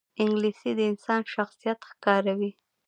[0.21, 2.51] انګلیسي د انسان شخصیت ښکاروي